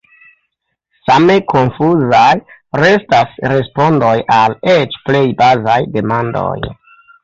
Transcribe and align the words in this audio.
Same 1.09 1.35
konfuzaj 1.53 2.33
restas 2.85 3.39
respondoj 3.55 4.17
al 4.41 4.61
eĉ 4.77 5.01
plej 5.09 5.25
bazaj 5.47 5.81
demandoj. 5.97 6.61